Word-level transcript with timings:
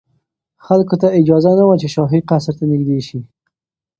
خلکو 0.65 0.95
ته 1.01 1.07
اجازه 1.19 1.51
نه 1.59 1.63
وه 1.67 1.75
چې 1.81 1.87
شاهي 1.95 2.19
قصر 2.29 2.53
ته 2.59 2.65
نږدې 2.71 2.99
شي. 3.07 3.19